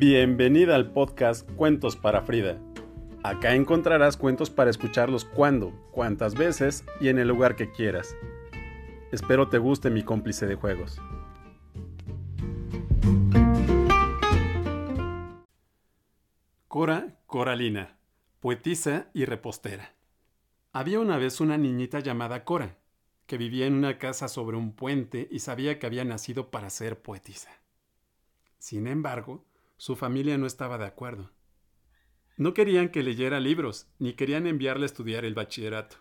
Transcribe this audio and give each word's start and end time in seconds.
Bienvenida 0.00 0.76
al 0.76 0.92
podcast 0.92 1.46
Cuentos 1.56 1.94
para 1.94 2.22
Frida. 2.22 2.58
Acá 3.22 3.54
encontrarás 3.54 4.16
cuentos 4.16 4.48
para 4.48 4.70
escucharlos 4.70 5.26
cuando, 5.26 5.72
cuantas 5.92 6.36
veces 6.36 6.86
y 7.02 7.08
en 7.08 7.18
el 7.18 7.28
lugar 7.28 7.54
que 7.54 7.70
quieras. 7.70 8.16
Espero 9.12 9.50
te 9.50 9.58
guste 9.58 9.90
mi 9.90 10.02
cómplice 10.02 10.46
de 10.46 10.54
juegos. 10.54 10.98
Cora 16.66 17.18
Coralina, 17.26 17.98
poetisa 18.40 19.10
y 19.12 19.26
repostera. 19.26 19.92
Había 20.72 20.98
una 20.98 21.18
vez 21.18 21.42
una 21.42 21.58
niñita 21.58 22.00
llamada 22.00 22.44
Cora, 22.44 22.78
que 23.26 23.36
vivía 23.36 23.66
en 23.66 23.74
una 23.74 23.98
casa 23.98 24.28
sobre 24.28 24.56
un 24.56 24.72
puente 24.72 25.28
y 25.30 25.40
sabía 25.40 25.78
que 25.78 25.84
había 25.84 26.06
nacido 26.06 26.50
para 26.50 26.70
ser 26.70 27.02
poetisa. 27.02 27.50
Sin 28.58 28.86
embargo, 28.86 29.44
su 29.80 29.96
familia 29.96 30.36
no 30.36 30.46
estaba 30.46 30.76
de 30.76 30.84
acuerdo. 30.84 31.30
No 32.36 32.52
querían 32.52 32.90
que 32.90 33.02
leyera 33.02 33.40
libros, 33.40 33.90
ni 33.98 34.12
querían 34.12 34.46
enviarle 34.46 34.84
a 34.84 34.86
estudiar 34.92 35.24
el 35.24 35.32
bachillerato. 35.32 35.96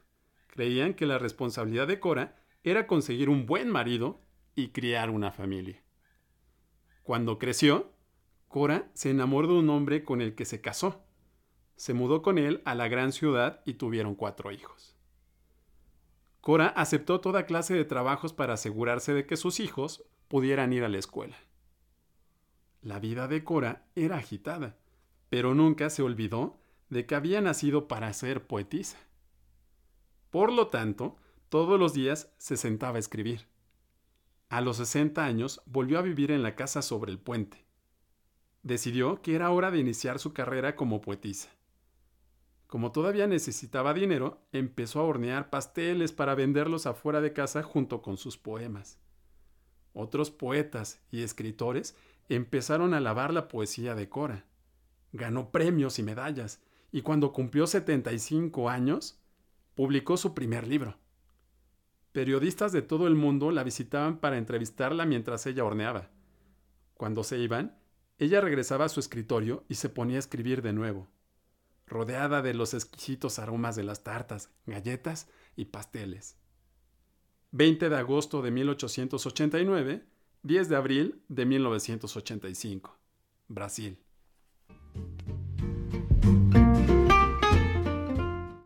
Creían 0.47 0.95
que 0.95 1.05
la 1.05 1.17
responsabilidad 1.17 1.88
de 1.88 1.97
Cora 1.97 2.43
era 2.61 2.88
conseguir 2.88 3.29
un 3.29 3.45
buen 3.45 3.69
marido 3.69 4.21
y 4.53 4.71
criar 4.71 5.09
una 5.09 5.31
familia. 5.31 5.81
Cuando 7.03 7.39
creció, 7.39 7.93
Cora 8.49 8.91
se 8.95 9.11
enamoró 9.11 9.47
de 9.47 9.59
un 9.59 9.69
hombre 9.69 10.03
con 10.03 10.19
el 10.19 10.35
que 10.35 10.43
se 10.43 10.59
casó. 10.59 11.05
Se 11.77 11.93
mudó 11.93 12.21
con 12.21 12.38
él 12.38 12.61
a 12.66 12.75
la 12.75 12.89
gran 12.89 13.13
ciudad 13.13 13.61
y 13.66 13.75
tuvieron 13.75 14.13
cuatro 14.13 14.52
hijos. 14.52 14.97
Cora 16.41 16.67
aceptó 16.67 17.21
toda 17.21 17.45
clase 17.45 17.75
de 17.75 17.85
trabajos 17.85 18.33
para 18.33 18.55
asegurarse 18.55 19.13
de 19.13 19.25
que 19.25 19.38
sus 19.38 19.61
hijos 19.61 20.03
pudieran 20.27 20.73
ir 20.73 20.83
a 20.83 20.89
la 20.89 20.97
escuela. 20.97 21.38
La 22.81 22.99
vida 22.99 23.27
de 23.27 23.43
Cora 23.43 23.85
era 23.95 24.17
agitada, 24.17 24.77
pero 25.30 25.53
nunca 25.53 25.89
se 25.89 26.02
olvidó 26.02 26.58
de 26.89 27.05
que 27.05 27.16
había 27.16 27.41
nacido 27.41 27.88
para 27.88 28.11
ser 28.13 28.47
poetisa. 28.47 28.97
Por 30.30 30.52
lo 30.52 30.67
tanto, 30.67 31.17
todos 31.49 31.80
los 31.80 31.94
días 31.94 32.31
se 32.38 32.55
sentaba 32.55 32.97
a 32.97 32.99
escribir. 32.99 33.47
A 34.49 34.61
los 34.61 34.77
60 34.77 35.23
años 35.23 35.61
volvió 35.66 35.99
a 35.99 36.03
vivir 36.03 36.31
en 36.31 36.41
la 36.41 36.55
casa 36.55 36.81
sobre 36.81 37.11
el 37.11 37.19
puente. 37.19 37.66
Decidió 38.63 39.21
que 39.21 39.36
era 39.36 39.52
hora 39.52 39.71
de 39.71 39.80
iniciar 39.80 40.19
su 40.19 40.33
carrera 40.33 40.75
como 40.75 41.02
poetisa. 41.02 41.49
Como 42.67 42.91
todavía 42.91 43.27
necesitaba 43.27 43.93
dinero, 43.93 44.41
empezó 44.52 44.99
a 44.99 45.03
hornear 45.03 45.49
pasteles 45.49 46.11
para 46.11 46.36
venderlos 46.36 46.86
afuera 46.86 47.19
de 47.19 47.33
casa 47.33 47.64
junto 47.64 48.02
con 48.02 48.17
sus 48.17 48.38
poemas. 48.38 48.99
Otros 49.93 50.30
poetas 50.30 51.02
y 51.11 51.23
escritores 51.23 51.95
empezaron 52.35 52.94
a 52.94 52.97
alabar 52.97 53.33
la 53.33 53.47
poesía 53.47 53.95
de 53.95 54.09
Cora. 54.09 54.45
Ganó 55.11 55.52
premios 55.52 55.99
y 55.99 56.03
medallas, 56.03 56.61
y 56.91 57.02
cuando 57.02 57.33
cumplió 57.33 57.67
75 57.67 58.69
años, 58.69 59.19
publicó 59.75 60.17
su 60.17 60.33
primer 60.33 60.67
libro. 60.67 60.97
Periodistas 62.11 62.71
de 62.71 62.81
todo 62.81 63.08
el 63.08 63.16
mundo 63.16 63.52
la 63.52 63.63
visitaban 63.63 64.19
para 64.19 64.38
entrevistarla 64.38 65.05
mientras 65.05 65.45
ella 65.45 65.63
horneaba. 65.63 66.09
Cuando 66.95 67.23
se 67.23 67.38
iban, 67.38 67.77
ella 68.17 68.41
regresaba 68.41 68.86
a 68.86 68.89
su 68.89 68.99
escritorio 68.99 69.64
y 69.69 69.75
se 69.75 69.89
ponía 69.89 70.17
a 70.17 70.19
escribir 70.19 70.61
de 70.61 70.73
nuevo, 70.73 71.08
rodeada 71.88 72.41
de 72.41 72.53
los 72.53 72.73
exquisitos 72.73 73.39
aromas 73.39 73.75
de 73.75 73.83
las 73.83 74.03
tartas, 74.03 74.52
galletas 74.66 75.30
y 75.55 75.66
pasteles. 75.66 76.36
20 77.52 77.89
de 77.89 77.95
agosto 77.95 78.41
de 78.41 78.52
1889, 78.52 80.05
10 80.44 80.70
de 80.70 80.76
abril 80.76 81.22
de 81.28 81.45
1985, 81.45 82.98
Brasil. 83.50 83.98